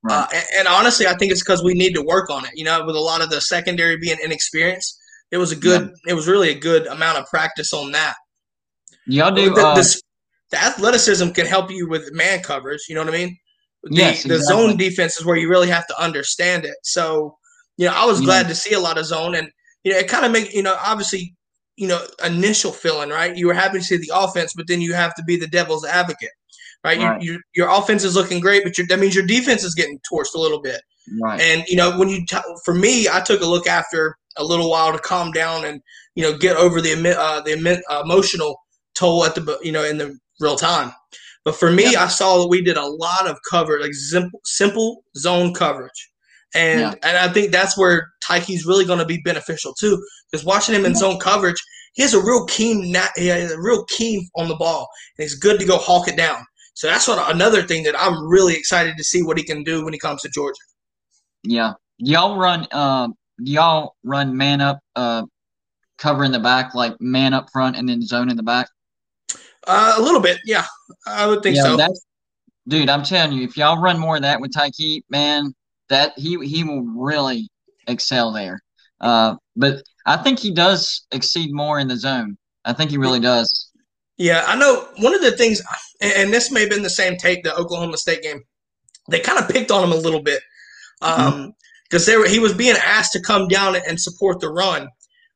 [0.02, 0.16] Right.
[0.16, 2.52] Uh, and, and, honestly, I think it's because we need to work on it.
[2.54, 4.98] You know, with a lot of the secondary being inexperienced,
[5.32, 6.12] it was a good, yeah.
[6.12, 8.16] it was really a good amount of practice on that.
[9.06, 9.54] Y'all do.
[9.54, 10.02] The, uh, the,
[10.52, 12.82] the, athleticism can help you with man coverage.
[12.88, 13.38] You know what I mean?
[13.84, 14.38] The, yes, exactly.
[14.38, 16.76] the zone defense is where you really have to understand it.
[16.84, 17.38] So,
[17.78, 18.26] you know, I was yeah.
[18.26, 19.50] glad to see a lot of zone, and
[19.84, 21.36] you know, it kind of make you know, obviously,
[21.76, 23.36] you know, initial feeling, right?
[23.36, 25.86] You were happy to see the offense, but then you have to be the devil's
[25.86, 26.32] advocate,
[26.84, 26.98] right?
[27.00, 27.22] right.
[27.22, 30.36] You, you, your offense is looking great, but that means your defense is getting torched
[30.36, 30.82] a little bit.
[31.22, 31.42] Right.
[31.42, 34.70] And you know, when you t- for me, I took a look after a little
[34.70, 35.82] while to calm down and
[36.16, 38.60] you know get over the uh, the uh, emotional
[38.96, 40.92] toll at the you know in the real time.
[41.46, 42.04] But for me, yeah.
[42.04, 46.10] I saw that we did a lot of cover, like simple, simple zone coverage,
[46.54, 46.94] and yeah.
[47.04, 50.02] and I think that's where Tyke's really going to be beneficial too.
[50.32, 50.98] Because watching him in yeah.
[50.98, 51.62] zone coverage,
[51.94, 52.84] he has a real keen,
[53.16, 54.88] he has a real keen on the ball,
[55.18, 56.44] and he's good to go hawk it down.
[56.80, 59.84] So that's what another thing that I'm really excited to see what he can do
[59.84, 60.62] when he comes to Georgia.
[61.44, 65.24] Yeah, y'all run, uh, y'all run man up, uh,
[65.98, 68.70] cover in the back, like man up front, and then zone in the back.
[69.68, 70.64] Uh, a little bit, yeah.
[71.06, 71.76] I would think yeah, so.
[71.76, 72.06] That's,
[72.66, 75.54] dude, I'm telling you, if y'all run more of that with Tyke, man,
[75.90, 77.50] that he he will really
[77.88, 78.62] excel there.
[79.02, 82.38] Uh, but I think he does exceed more in the zone.
[82.64, 83.69] I think he really does.
[84.20, 84.88] Yeah, I know.
[84.98, 85.62] One of the things,
[86.02, 88.44] and this may have been the same tape, the Oklahoma State game.
[89.10, 90.42] They kind of picked on him a little bit
[91.00, 91.56] because um,
[91.90, 92.32] mm-hmm.
[92.32, 94.90] he was being asked to come down and support the run,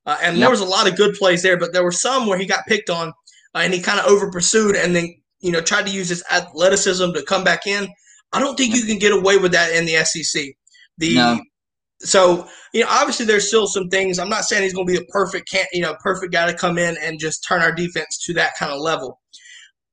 [0.05, 0.41] uh, and yep.
[0.41, 2.65] there was a lot of good plays there, but there were some where he got
[2.67, 3.13] picked on
[3.55, 6.23] uh, and he kind of over pursued and then you know tried to use his
[6.31, 7.87] athleticism to come back in.
[8.33, 10.43] I don't think you can get away with that in the SEC.
[10.97, 11.39] The no.
[11.99, 14.19] So you know obviously there's still some things.
[14.19, 16.57] I'm not saying he's going to be a perfect can you know perfect guy to
[16.57, 19.19] come in and just turn our defense to that kind of level.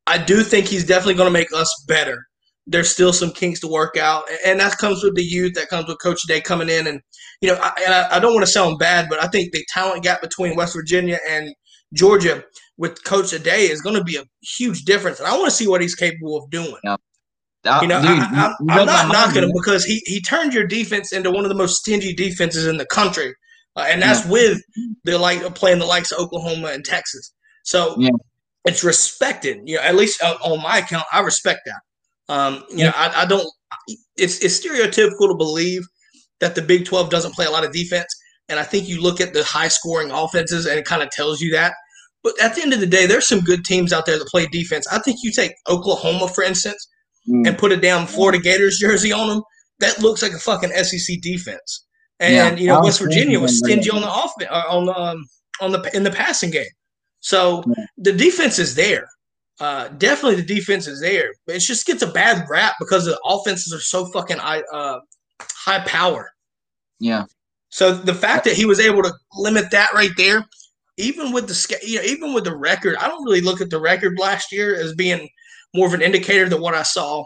[0.07, 2.27] I do think he's definitely going to make us better.
[2.67, 5.55] There's still some kinks to work out, and that comes with the youth.
[5.55, 7.01] That comes with Coach Addae coming in, and
[7.41, 9.65] you know, I, and I, I don't want to sound bad, but I think the
[9.73, 11.55] talent gap between West Virginia and
[11.95, 12.45] Georgia
[12.77, 15.69] with Coach Addae is going to be a huge difference, and I want to see
[15.69, 16.77] what he's capable of doing.
[16.85, 16.97] Yeah.
[17.65, 21.31] You know, dude, I, am not knocking him because he he turned your defense into
[21.31, 23.35] one of the most stingy defenses in the country,
[23.77, 24.33] uh, and that's yeah.
[24.33, 24.63] with
[25.05, 27.35] the like playing the likes of Oklahoma and Texas.
[27.65, 28.11] So yeah.
[28.65, 29.59] it's respected.
[29.65, 32.35] You know, at least uh, on my account, I respect that.
[32.35, 32.87] Um, you yeah.
[32.87, 33.47] know, I, I don't.
[34.17, 35.83] It's it's stereotypical to believe
[36.41, 38.09] that the Big Twelve doesn't play a lot of defense,
[38.49, 41.43] and I think you look at the high scoring offenses, and it kind of tells
[41.43, 41.75] you that.
[42.23, 44.47] But at the end of the day, there's some good teams out there that play
[44.47, 44.87] defense.
[44.91, 46.87] I think you take Oklahoma, for instance,
[47.31, 47.47] mm.
[47.47, 49.43] and put a damn Florida Gators jersey on them.
[49.79, 51.87] That looks like a fucking SEC defense.
[52.19, 55.25] And yeah, you know, West Virginia was stingy on the off uh, on the um,
[55.61, 56.67] on the in the passing game.
[57.21, 57.85] So yeah.
[57.97, 59.07] the defense is there.
[59.59, 61.33] Uh, definitely, the defense is there.
[61.47, 65.01] But it just gets a bad rap because the offenses are so fucking uh,
[65.43, 66.31] high power.
[66.99, 67.25] Yeah.
[67.71, 70.47] So the fact that he was able to limit that right there
[71.01, 73.81] even with the you know, even with the record, I don't really look at the
[73.81, 75.29] record last year as being
[75.75, 77.25] more of an indicator than what I saw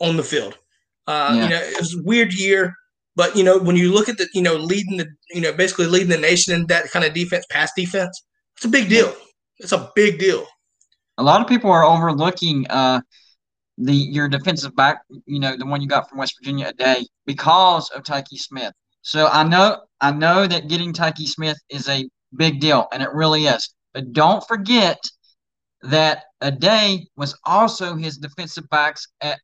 [0.00, 0.58] on the field.
[1.06, 1.42] Uh, yeah.
[1.42, 2.74] You know, it was a weird year,
[3.16, 5.86] but you know when you look at the you know leading the you know basically
[5.86, 8.22] leading the nation in that kind of defense, pass defense,
[8.56, 9.14] it's a big deal.
[9.58, 10.46] It's a big deal.
[11.18, 13.00] A lot of people are overlooking uh,
[13.78, 17.90] the your defensive back, you know, the one you got from West Virginia Addae because
[17.90, 18.72] of Tyke Smith.
[19.02, 23.12] So I know I know that getting Tyke Smith is a big deal, and it
[23.12, 23.74] really is.
[23.92, 24.98] But don't forget
[25.82, 29.38] that Addae was also his defensive backs at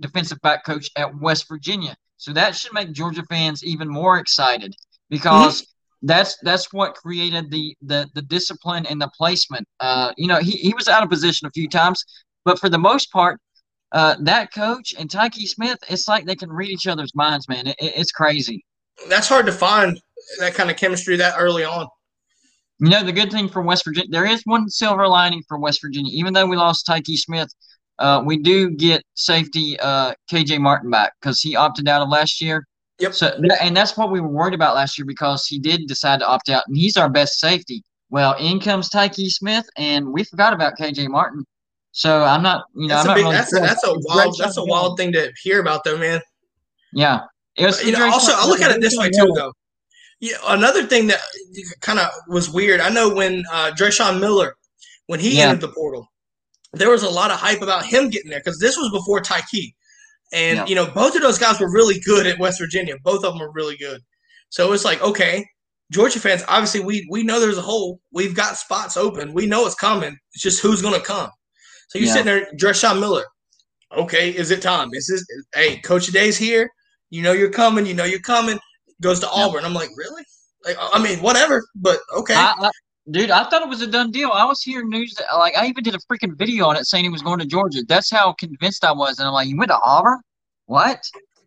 [0.00, 1.94] defensive back coach at West Virginia.
[2.16, 4.74] So that should make Georgia fans even more excited
[5.10, 6.06] because mm-hmm.
[6.06, 9.66] that's that's what created the the the discipline and the placement.
[9.80, 12.04] Uh, you know, he, he was out of position a few times,
[12.44, 13.40] but for the most part,
[13.92, 17.68] uh, that coach and Tyke Smith, it's like they can read each other's minds, man.
[17.68, 18.64] It, it's crazy.
[19.08, 20.00] That's hard to find
[20.40, 21.86] that kind of chemistry that early on.
[22.80, 25.80] You know, the good thing for West Virginia, there is one silver lining for West
[25.82, 26.12] Virginia.
[26.14, 27.52] Even though we lost Tyke Smith,
[27.98, 32.40] uh, we do get safety uh, KJ Martin back because he opted out of last
[32.40, 32.66] year.
[33.00, 33.14] Yep.
[33.14, 36.26] So, and that's what we were worried about last year because he did decide to
[36.26, 37.82] opt out, and he's our best safety.
[38.10, 41.44] Well, in comes Tyke Smith, and we forgot about KJ Martin.
[41.92, 44.36] So I'm not, you know, that's I'm a big, really that's, a, that's a wild,
[44.38, 46.20] that's a wild thing to hear about, though, man.
[46.92, 47.22] Yeah.
[47.56, 49.52] It was you know, also, I look at it this way too, though.
[50.20, 51.20] Yeah, another thing that
[51.80, 52.80] kind of was weird.
[52.80, 54.54] I know when uh, Dreshun Miller,
[55.06, 55.44] when he yeah.
[55.44, 56.08] entered the portal,
[56.72, 59.74] there was a lot of hype about him getting there because this was before Tyke,
[60.32, 60.66] And, yeah.
[60.66, 62.96] you know, both of those guys were really good at West Virginia.
[63.04, 64.00] Both of them were really good.
[64.50, 65.44] So it's like, okay,
[65.90, 68.00] Georgia fans, obviously we we know there's a hole.
[68.12, 69.32] We've got spots open.
[69.32, 70.16] We know it's coming.
[70.32, 71.30] It's just who's gonna come.
[71.88, 72.12] So you're yeah.
[72.12, 73.24] sitting there, Dreshun Miller.
[73.96, 74.90] Okay, is it time?
[74.92, 76.68] Is this hey, Coach Addae's here?
[77.10, 78.58] You know you're coming, you know you're coming.
[79.00, 79.64] Goes to Auburn.
[79.64, 80.22] I'm like, really?
[80.64, 82.34] Like, I mean, whatever, but okay.
[82.34, 82.70] I, I,
[83.10, 84.30] Dude, I thought it was a done deal.
[84.30, 87.04] I was hearing news that, like, I even did a freaking video on it saying
[87.04, 87.82] he was going to Georgia.
[87.88, 89.18] That's how convinced I was.
[89.18, 90.18] And I'm like, you went to Auburn?
[90.66, 91.02] What?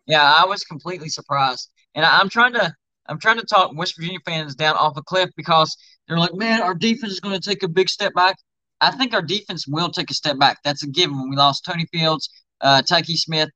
[0.07, 1.69] Yeah, I was completely surprised.
[1.93, 2.73] And I, am trying to,
[3.07, 6.61] I'm trying to talk West Virginia fans down off a cliff because they're like, man,
[6.61, 8.37] our defense is going to take a big step back.
[8.79, 10.57] I think our defense will take a step back.
[10.63, 11.19] That's a given.
[11.19, 12.27] When we lost Tony Fields,
[12.61, 13.49] uh, Tykee Smith,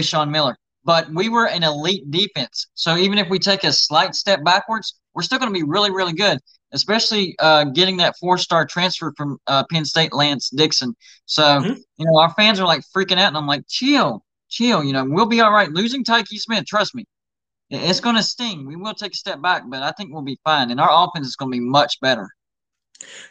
[0.00, 2.66] Sean Miller, but we were an elite defense.
[2.74, 5.90] So even if we take a slight step backwards, we're still going to be really,
[5.90, 6.38] really good
[6.72, 10.94] especially uh, getting that four star transfer from uh, Penn State, Lance Dixon.
[11.26, 11.74] So, mm-hmm.
[11.96, 14.82] you know, our fans are like freaking out, and I'm like, chill, chill.
[14.82, 15.70] You know, we'll be all right.
[15.70, 17.04] Losing Tyke Smith, trust me,
[17.70, 18.66] it's going to sting.
[18.66, 21.26] We will take a step back, but I think we'll be fine, and our offense
[21.26, 22.28] is going to be much better.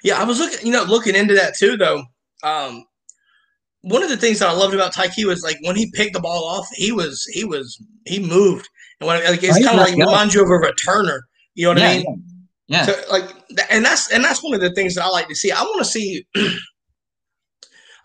[0.03, 2.03] Yeah, I was looking, you know, looking into that too, though.
[2.43, 2.85] Um,
[3.81, 6.19] one of the things that I loved about Tykee was like when he picked the
[6.19, 8.67] ball off, he was he was he moved,
[8.99, 11.21] and when like it's kind of like reminds you of a returner.
[11.55, 12.05] You know what yeah, I mean?
[12.07, 12.15] Yeah.
[12.67, 12.85] Yeah.
[12.85, 13.25] So, like,
[13.69, 15.51] and that's and that's one of the things that I like to see.
[15.51, 16.25] I want to see.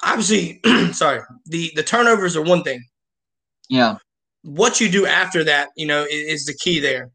[0.03, 0.61] obviously,
[0.93, 2.85] sorry, the the turnovers are one thing.
[3.69, 3.99] Yeah.
[4.43, 7.11] What you do after that, you know, is, is the key there.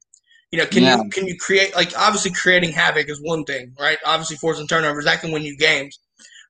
[0.52, 0.98] You know, can yeah.
[0.98, 3.98] you can you create like obviously creating havoc is one thing, right?
[4.06, 5.98] Obviously, forcing turnovers that can win you games.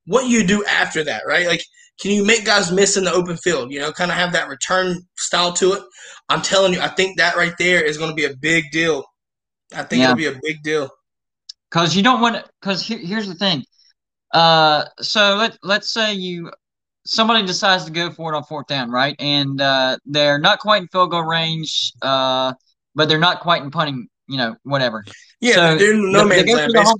[0.05, 1.45] What you do after that, right?
[1.45, 1.63] Like,
[2.01, 3.71] can you make guys miss in the open field?
[3.71, 5.83] You know, kind of have that return style to it.
[6.29, 9.05] I'm telling you, I think that right there is going to be a big deal
[9.73, 10.05] I think yeah.
[10.11, 10.89] it'll be a big deal.
[11.69, 12.45] Because you don't want.
[12.59, 13.63] Because here, here's the thing.
[14.33, 16.51] Uh, so let let's say you
[17.05, 19.15] somebody decides to go for it on fourth down, right?
[19.19, 22.53] And uh, they're not quite in field goal range, uh,
[22.95, 24.07] but they're not quite in punting.
[24.27, 25.03] You know, whatever.
[25.39, 26.73] Yeah, so they're no man's land.
[26.73, 26.97] The home,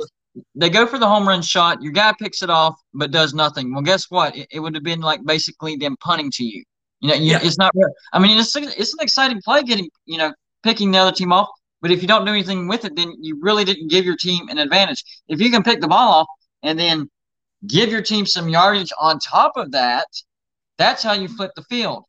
[0.56, 1.82] they go for the home run shot.
[1.82, 3.74] Your guy picks it off, but does nothing.
[3.74, 4.36] Well, guess what?
[4.36, 6.64] It, it would have been like basically them punting to you.
[7.02, 7.40] You know, you, yeah.
[7.42, 7.74] it's not.
[8.14, 11.50] I mean, it's it's an exciting play getting you know picking the other team off.
[11.82, 14.48] But if you don't do anything with it, then you really didn't give your team
[14.50, 15.04] an advantage.
[15.28, 16.28] If you can pick the ball off
[16.62, 17.10] and then
[17.66, 20.06] give your team some yardage on top of that,
[20.78, 22.06] that's how you flip the field.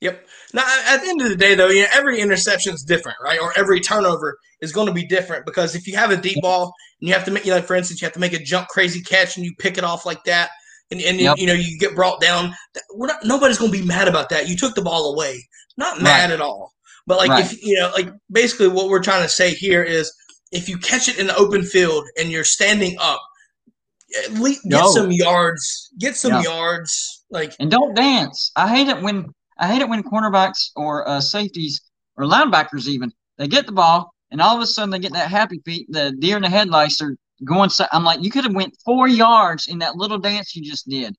[0.00, 0.26] Yep.
[0.54, 3.38] Now, at the end of the day, though, you know, every interception is different, right?
[3.38, 6.72] Or every turnover is going to be different because if you have a deep ball
[7.00, 8.68] and you have to make, you know, for instance, you have to make a jump
[8.68, 10.50] crazy catch and you pick it off like that,
[10.90, 11.36] and, and yep.
[11.36, 12.54] you, you know you get brought down,
[12.94, 13.24] we're not.
[13.24, 14.48] Nobody's going to be mad about that.
[14.48, 15.46] You took the ball away.
[15.76, 16.34] Not mad right.
[16.34, 16.72] at all.
[17.06, 17.44] But like right.
[17.44, 20.12] if you know, like basically what we're trying to say here is
[20.52, 23.20] if you catch it in the open field and you're standing up,
[24.24, 25.90] at least get some yards.
[25.98, 26.42] Get some yeah.
[26.42, 27.24] yards.
[27.30, 28.50] Like and don't dance.
[28.56, 31.80] I hate it when I hate it when cornerbacks or uh, safeties
[32.16, 35.30] or linebackers even they get the ball and all of a sudden they get that
[35.30, 35.86] happy feet.
[35.90, 37.70] The deer in the headlights are going.
[37.92, 41.14] I'm like, you could have went four yards in that little dance you just did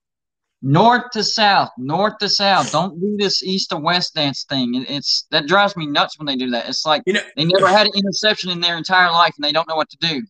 [0.62, 2.72] north to south, north to south.
[2.72, 4.86] Don't do this east to west dance thing.
[4.88, 6.70] it's that drives me nuts when they do that.
[6.70, 9.52] It's like you know, they never had an interception in their entire life and they
[9.52, 10.24] don't know what to do.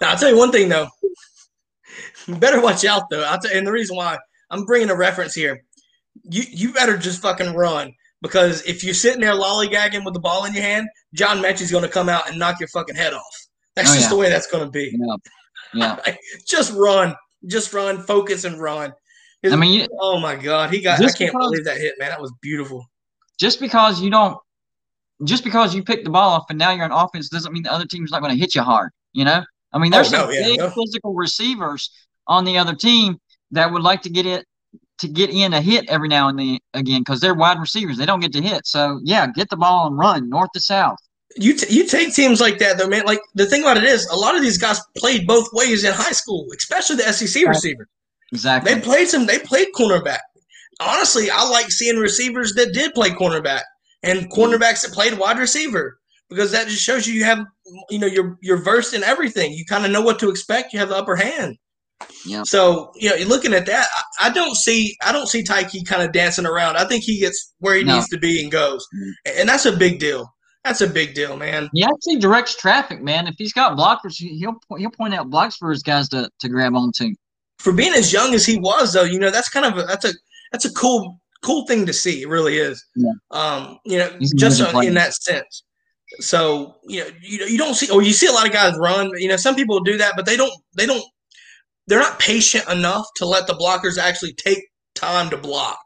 [0.00, 0.88] Now, I'll tell you one thing though.
[2.28, 3.22] better watch out though.
[3.22, 4.18] I'll tell, and the reason why
[4.50, 5.64] I'm bringing a reference here,
[6.24, 10.44] you you better just fucking run because if you're sitting there lollygagging with the ball
[10.44, 13.46] in your hand, John Metchie's going to come out and knock your fucking head off.
[13.74, 14.10] That's oh, just yeah.
[14.10, 14.96] the way that's going to be.
[15.74, 15.96] Yeah.
[16.06, 16.14] Yeah.
[16.46, 17.14] just run.
[17.46, 18.92] just run, focus, and run.
[19.42, 21.00] His, I mean, oh my god, he got.
[21.00, 22.10] I can't because, believe that hit, man.
[22.10, 22.86] That was beautiful.
[23.40, 24.38] Just because you don't,
[25.24, 27.72] just because you pick the ball off and now you're on offense doesn't mean the
[27.72, 28.90] other team's not going to hit you hard.
[29.12, 30.70] You know, I mean, oh, there's oh, no, some yeah, big no.
[30.70, 31.90] physical receivers
[32.28, 33.18] on the other team
[33.50, 34.46] that would like to get it
[34.98, 37.98] to get in a hit every now and then again because they're wide receivers.
[37.98, 38.66] They don't get to hit.
[38.66, 40.98] So yeah, get the ball and run north to south.
[41.36, 43.04] You t- you take teams like that though, man.
[43.04, 45.92] Like the thing about it is, a lot of these guys played both ways in
[45.92, 47.86] high school, especially the SEC receivers.
[48.32, 48.74] Exactly.
[48.74, 49.26] They played some.
[49.26, 50.20] They played cornerback.
[50.80, 53.62] Honestly, I like seeing receivers that did play cornerback
[54.02, 57.44] and cornerbacks that played wide receiver because that just shows you you have
[57.90, 59.52] you know you're you're versed in everything.
[59.52, 60.72] You kind of know what to expect.
[60.72, 61.56] You have the upper hand.
[62.26, 62.42] Yeah.
[62.44, 63.86] So you know, looking at that,
[64.20, 66.76] I don't see I don't see Tyke kind of dancing around.
[66.76, 67.94] I think he gets where he no.
[67.94, 69.40] needs to be and goes, mm-hmm.
[69.40, 70.32] and that's a big deal.
[70.64, 71.68] That's a big deal, man.
[71.72, 73.26] He actually directs traffic, man.
[73.26, 76.74] If he's got blockers, he'll he'll point out blocks for his guys to, to grab
[76.74, 77.12] onto.
[77.58, 80.04] For being as young as he was, though, you know that's kind of a, that's
[80.04, 80.12] a
[80.52, 82.22] that's a cool cool thing to see.
[82.22, 82.84] It really is.
[82.94, 83.10] Yeah.
[83.32, 85.64] Um, you know, he's just in that sense.
[86.20, 89.10] So you know, you you don't see, or you see a lot of guys run.
[89.16, 91.04] You know, some people do that, but they don't they don't
[91.86, 94.60] they're not patient enough to let the blockers actually take
[94.94, 95.78] time to block.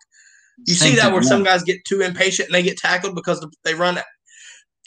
[0.67, 3.45] You Same see that where some guys get too impatient and they get tackled because
[3.65, 3.99] they run.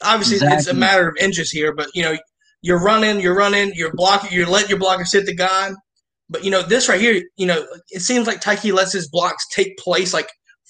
[0.04, 0.58] Obviously, exactly.
[0.58, 2.18] it's a matter of inches here, but you know,
[2.62, 5.72] you're running, you're running, you're blocking, you're letting your blockers hit the guy.
[6.30, 9.48] But you know, this right here, you know, it seems like Tyke lets his blocks
[9.50, 10.30] take place, like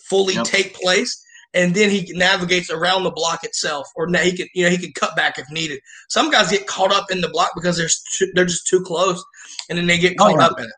[0.09, 0.45] fully yep.
[0.45, 1.21] take place,
[1.53, 4.91] and then he navigates around the block itself, or he could you know, he can
[4.93, 5.79] cut back if needed.
[6.07, 9.23] Some guys get caught up in the block because they're too, they're just too close,
[9.69, 10.45] and then they get caught oh, yeah.
[10.45, 10.71] up in it.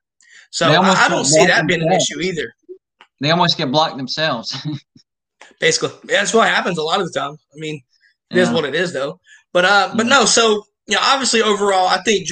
[0.51, 2.53] So I, I don't see that being an issue either.
[3.19, 4.55] They almost get blocked themselves.
[5.59, 7.33] Basically, that's what happens a lot of the time.
[7.33, 7.81] I mean,
[8.31, 8.43] it yeah.
[8.43, 9.19] is what it is, though.
[9.53, 10.25] But uh, but no.
[10.25, 12.27] So you know, obviously, overall, I think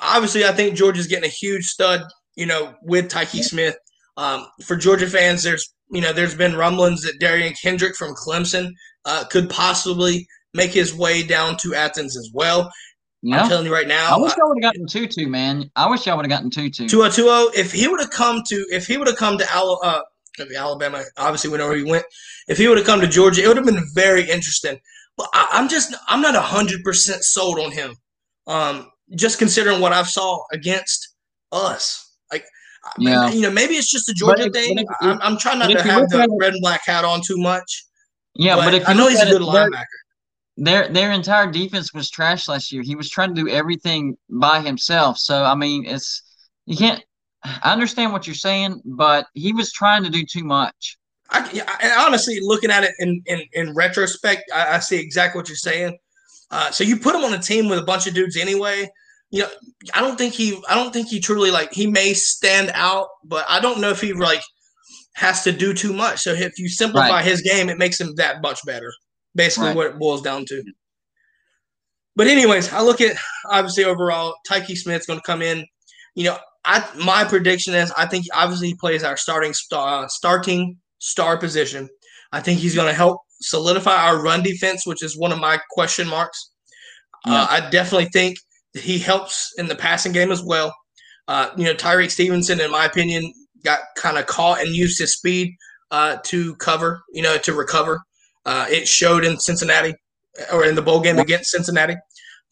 [0.00, 2.02] obviously I think Georgia's getting a huge stud.
[2.36, 3.76] You know, with Tyke Smith.
[4.18, 8.70] Um, for Georgia fans, there's you know there's been rumblings that Derion Kendrick from Clemson
[9.04, 12.70] uh, could possibly make his way down to Athens as well.
[13.22, 13.42] Yeah.
[13.42, 14.16] I'm telling you right now.
[14.16, 15.70] I wish I would have gotten To'oTo'o, man.
[15.76, 16.88] I wish I would have gotten To'oTo'o.
[16.88, 17.50] Tua Tua.
[17.54, 20.00] If he would have come to, if he would have come to uh,
[20.56, 22.04] Alabama, obviously whenever he went,
[22.48, 24.78] if he would have come to Georgia, it would have been very interesting.
[25.16, 27.94] But I, am just, I'm not hundred percent sold on him.
[28.48, 31.14] Um, just considering what I've saw against
[31.52, 32.44] us, like,
[32.98, 33.30] yeah.
[33.30, 34.78] you know, maybe it's just a Georgia if, thing.
[34.78, 37.84] If, I'm, I'm, trying not to have the red and black hat on too much.
[38.34, 39.84] Yeah, but, but if I know he's a good linebacker
[40.56, 42.82] their their entire defense was trash last year.
[42.82, 45.18] He was trying to do everything by himself.
[45.18, 46.22] So I mean, it's
[46.66, 47.02] you can't.
[47.44, 50.96] I understand what you're saying, but he was trying to do too much.
[51.30, 55.48] I, I honestly, looking at it in in, in retrospect, I, I, see exactly what
[55.48, 55.96] you're saying.
[56.50, 58.88] Uh, so you put him on a team with a bunch of dudes anyway.
[59.32, 59.48] You know,
[59.94, 63.44] I don't think he, I don't think he truly like he may stand out, but
[63.48, 64.42] I don't know if he like
[65.14, 66.20] has to do too much.
[66.20, 67.24] So if you simplify right.
[67.24, 68.92] his game, it makes him that much better
[69.34, 69.76] basically right.
[69.76, 70.62] what it boils down to.
[72.14, 73.16] But anyways, I look at
[73.50, 75.64] obviously overall, Tyke Smith's going to come in.
[76.14, 80.76] You know, I my prediction is I think obviously he plays our starting star, starting
[80.98, 81.88] star position.
[82.32, 85.58] I think he's going to help solidify our run defense, which is one of my
[85.70, 86.50] question marks.
[87.26, 87.42] Yeah.
[87.42, 88.36] Uh, I definitely think
[88.74, 90.74] he helps in the passing game as well.
[91.28, 93.32] Uh, you know, Tyrique Stevenson, in my opinion,
[93.64, 95.54] got kind of caught and used his speed
[95.90, 98.00] uh, to cover, you know, to recover.
[98.44, 99.94] Uh, it showed in Cincinnati
[100.52, 101.94] or in the bowl game against Cincinnati.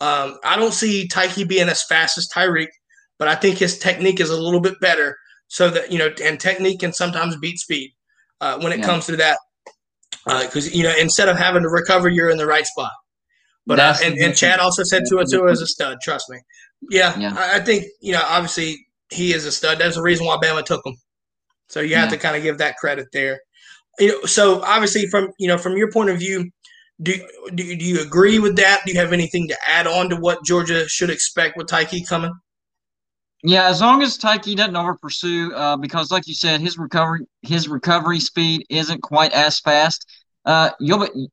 [0.00, 2.68] Um, I don't see Tyke being as fast as Tyreek,
[3.18, 5.16] but I think his technique is a little bit better.
[5.48, 7.90] So that you know, and technique can sometimes beat speed
[8.40, 8.86] uh, when it yeah.
[8.86, 9.36] comes to that.
[10.24, 12.92] Because uh, you know, instead of having to recover, you're in the right spot.
[13.66, 15.98] But uh, and, and Chad also said To'oTo'o is a stud.
[16.02, 16.38] Trust me.
[16.90, 17.34] Yeah, yeah.
[17.36, 18.22] I, I, think you know.
[18.26, 19.78] Obviously, he is a stud.
[19.78, 20.96] That's the reason why Bama took him.
[21.68, 22.16] So you have yeah.
[22.16, 23.38] to kind of give that credit there
[24.00, 26.50] you know, so obviously from you know from your point of view,
[27.02, 27.14] do,
[27.54, 28.82] do do you agree with that?
[28.84, 32.32] Do you have anything to add on to what Georgia should expect with Tyke coming?
[33.42, 37.26] Yeah, as long as Tyke doesn't over pursue, uh, because like you said, his recovery
[37.42, 40.06] his recovery speed isn't quite as fast.
[40.44, 41.28] Uh, you'll be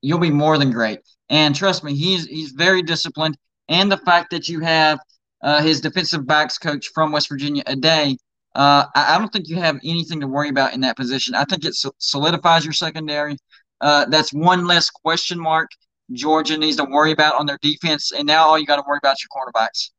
[0.00, 1.00] you'll be more than great.
[1.28, 3.36] And trust me, he's he's very disciplined.
[3.68, 4.98] And the fact that you have
[5.42, 8.16] uh, his defensive backs coach from West Virginia Addae
[8.54, 11.34] uh, I, I, don't think you have anything to worry about in that position.
[11.34, 13.36] I think it solidifies your secondary.
[13.80, 15.70] Uh, that's one less question mark
[16.12, 18.12] Georgia needs to worry about on their defense.
[18.12, 19.90] And now all you got to worry about is your cornerbacks.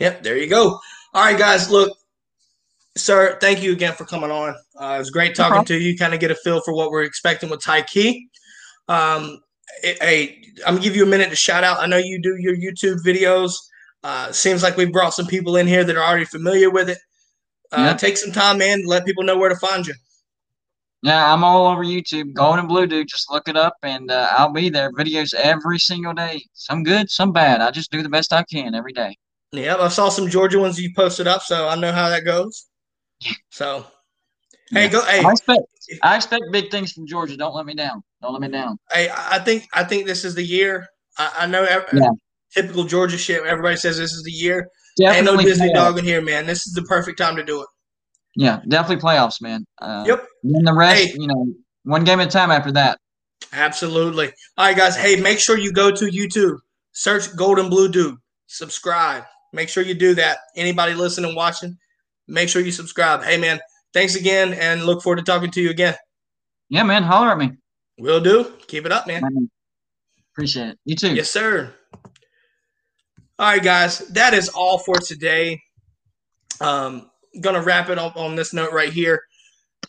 [0.00, 0.80] Yep, there you go.
[1.14, 1.70] All right, guys.
[1.70, 1.96] Look,
[2.96, 4.56] sir, thank you again for coming on.
[4.78, 5.96] Uh, it was great talking no to you.
[5.96, 8.26] Kind of get a feel for what we're expecting with Tyke.
[8.88, 9.38] Um,
[9.82, 11.78] hey, I'm gonna give you a minute to shout out.
[11.78, 13.52] I know you do your YouTube videos.
[14.04, 16.98] Uh, seems like we've brought some people in here that are already familiar with it.
[17.72, 17.94] Uh, Yeah.
[17.94, 18.84] Take some time, man.
[18.86, 19.94] Let people know where to find you.
[21.02, 22.32] Yeah, I'm all over YouTube.
[22.32, 24.90] Gold and Blue Dude, just look it up, and uh, I'll be there.
[24.92, 26.42] Videos every single day.
[26.54, 27.60] Some good, some bad.
[27.60, 29.16] I just do the best I can every day.
[29.52, 32.66] Yep, I saw some Georgia ones you posted up, so I know how that goes.
[33.50, 33.86] So,
[34.72, 34.88] hey, Yeah.
[34.88, 35.04] go.
[35.04, 35.60] Hey, I expect,
[36.02, 37.36] I expect big things from Georgia.
[37.36, 38.02] Don't let me down.
[38.22, 38.78] Don't let me down.
[38.92, 40.86] hey, I think I think this is the year.
[41.18, 42.10] I, I know ev- Yeah.
[42.54, 43.44] typical Georgia shit.
[43.44, 44.68] Everybody says this is the year.
[45.00, 45.74] Ain't no Disney playoffs.
[45.74, 46.46] dog in here, man.
[46.46, 47.68] This is the perfect time to do it.
[48.36, 49.64] Yeah, definitely playoffs, man.
[49.80, 50.26] Uh, Yep.
[50.44, 51.14] And the rest, Hey.
[51.18, 51.46] you know,
[51.84, 52.98] one game at a time after that.
[53.52, 54.26] Absolutely.
[54.56, 54.96] All right, guys.
[54.96, 56.56] Hey, make sure you go to YouTube,
[56.92, 58.16] search Gold and Blue Dude,
[58.46, 59.24] subscribe.
[59.52, 60.38] Make sure you do that.
[60.56, 61.76] Anybody listening, watching,
[62.26, 63.22] make sure you subscribe.
[63.22, 63.58] Hey, man,
[63.92, 65.94] thanks again, and look forward to talking to you again.
[66.68, 67.52] Yeah, man, holler at me.
[67.98, 68.52] Will do.
[68.66, 69.22] Keep it up, man.
[69.22, 69.50] Man,
[70.32, 70.78] Appreciate it.
[70.84, 71.14] You too.
[71.14, 71.74] Yes, sir.
[73.40, 75.60] All right, guys, that is all for today.
[76.60, 77.10] Um,
[77.40, 79.22] gonna wrap it up on this note right here.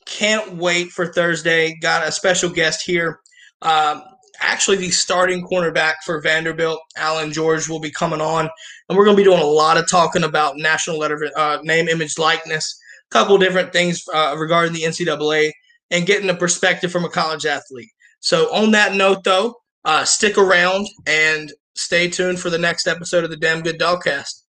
[0.05, 1.77] Can't wait for Thursday.
[1.81, 3.19] Got a special guest here.
[3.61, 4.03] Um,
[4.39, 8.49] actually, the starting cornerback for Vanderbilt, Allan George, will be coming on,
[8.87, 12.17] and we're gonna be doing a lot of talking about national letter uh, name, image,
[12.17, 12.79] likeness,
[13.09, 15.51] couple different things uh, regarding the NCAA,
[15.91, 17.89] and getting a perspective from a college athlete.
[18.19, 19.55] So, on that note, though,
[19.85, 24.43] uh, stick around and stay tuned for the next episode of the Damn Good Dogcast.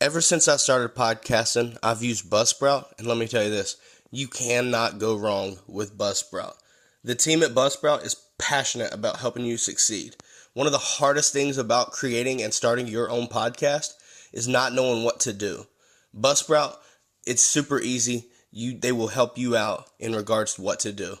[0.00, 3.76] Ever since I started podcasting, I've used Buzzsprout, and let me tell you this
[4.10, 6.54] you cannot go wrong with Buzzsprout.
[7.02, 10.16] The team at Buzzsprout is passionate about helping you succeed.
[10.54, 13.92] One of the hardest things about creating and starting your own podcast
[14.32, 15.66] is not knowing what to do.
[16.18, 16.76] Buzzsprout,
[17.26, 18.26] it's super easy.
[18.50, 21.16] You, they will help you out in regards to what to do.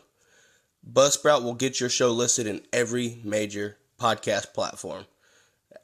[0.90, 5.04] Buzzsprout will get your show listed in every major podcast platform.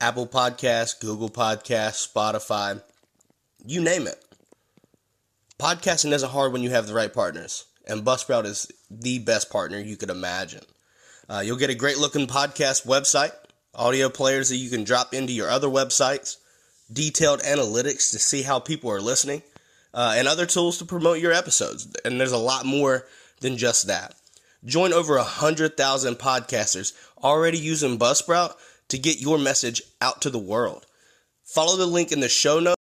[0.00, 2.82] Apple Podcasts, Google Podcasts, Spotify,
[3.64, 4.24] you name it.
[5.58, 9.78] Podcasting isn't hard when you have the right partners, and Buzzsprout is the best partner
[9.78, 10.62] you could imagine.
[11.28, 13.32] Uh, you'll get a great looking podcast website,
[13.74, 16.36] audio players that you can drop into your other websites,
[16.92, 19.42] detailed analytics to see how people are listening,
[19.94, 21.94] uh, and other tools to promote your episodes.
[22.04, 23.06] And there's a lot more
[23.40, 24.14] than just that.
[24.64, 28.54] Join over 100,000 podcasters already using Buzzsprout
[28.88, 30.86] to get your message out to the world.
[31.44, 32.81] Follow the link in the show notes.